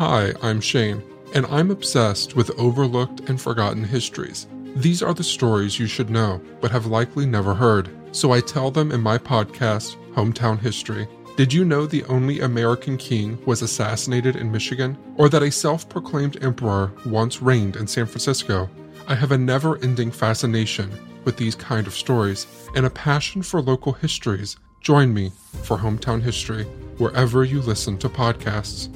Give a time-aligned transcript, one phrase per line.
[0.00, 1.02] Hi, I'm Shane,
[1.34, 4.46] and I'm obsessed with overlooked and forgotten histories.
[4.76, 7.90] These are the stories you should know, but have likely never heard.
[8.10, 11.06] So I tell them in my podcast, Hometown History.
[11.36, 14.96] Did you know the only American king was assassinated in Michigan?
[15.18, 18.70] Or that a self proclaimed emperor once reigned in San Francisco?
[19.06, 20.90] I have a never ending fascination
[21.26, 24.56] with these kind of stories and a passion for local histories.
[24.80, 25.30] Join me
[25.64, 26.64] for Hometown History
[26.96, 28.88] wherever you listen to podcasts.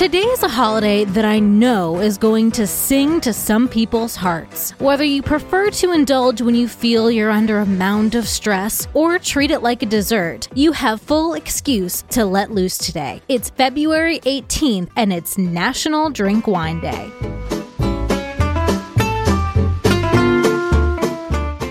[0.00, 4.70] Today is a holiday that I know is going to sing to some people's hearts.
[4.80, 9.18] Whether you prefer to indulge when you feel you're under a mound of stress or
[9.18, 13.20] treat it like a dessert, you have full excuse to let loose today.
[13.28, 17.29] It's February 18th and it's National Drink Wine Day.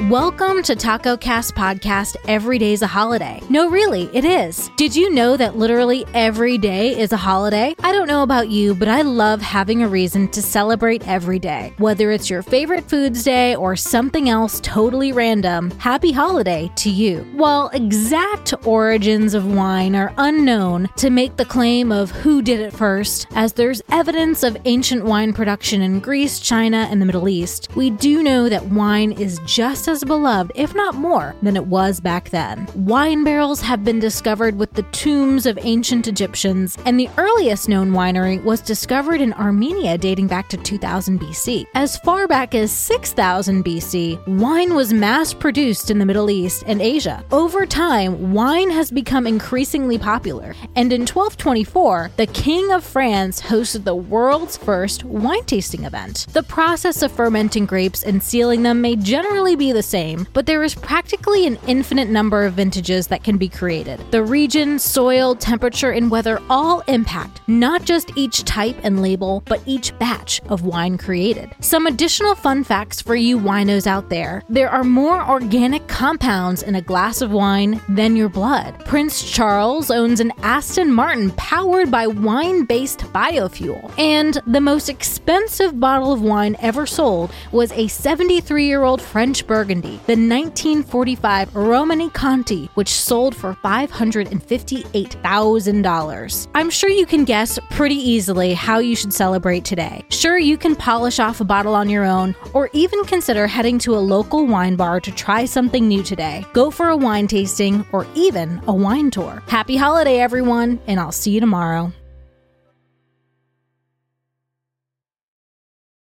[0.09, 3.43] Welcome to Taco Cast Podcast Every Day's a Holiday.
[3.47, 4.71] No, really, it is.
[4.75, 7.75] Did you know that literally every day is a holiday?
[7.83, 11.73] I don't know about you, but I love having a reason to celebrate every day.
[11.77, 17.19] Whether it's your favorite foods day or something else totally random, happy holiday to you.
[17.35, 22.73] While exact origins of wine are unknown to make the claim of who did it
[22.73, 27.69] first, as there's evidence of ancient wine production in Greece, China, and the Middle East,
[27.75, 31.99] we do know that wine is just as beloved, if not more, than it was
[31.99, 32.67] back then.
[32.75, 37.91] Wine barrels have been discovered with the tombs of ancient Egyptians, and the earliest known
[37.91, 41.65] winery was discovered in Armenia dating back to 2000 BC.
[41.75, 46.81] As far back as 6000 BC, wine was mass produced in the Middle East and
[46.81, 47.23] Asia.
[47.31, 53.83] Over time, wine has become increasingly popular, and in 1224, the King of France hosted
[53.83, 56.27] the world's first wine tasting event.
[56.31, 60.63] The process of fermenting grapes and sealing them may generally be the same, but there
[60.63, 63.99] is practically an infinite number of vintages that can be created.
[64.11, 69.61] The region, soil, temperature, and weather all impact not just each type and label, but
[69.65, 71.49] each batch of wine created.
[71.59, 76.75] Some additional fun facts for you winos out there there are more organic compounds in
[76.75, 78.77] a glass of wine than your blood.
[78.85, 83.91] Prince Charles owns an Aston Martin powered by wine based biofuel.
[83.97, 89.47] And the most expensive bottle of wine ever sold was a 73 year old French
[89.47, 96.47] Burgundy, the 1945 Romanée-Conti, which sold for $558,000.
[96.55, 100.05] I'm sure you can guess pretty easily how you should celebrate today.
[100.09, 103.95] Sure, you can polish off a bottle on your own, or even consider heading to
[103.95, 106.45] a local wine bar to try something new today.
[106.53, 109.43] Go for a wine tasting or even a wine tour.
[109.47, 111.91] Happy holiday, everyone, and I'll see you tomorrow.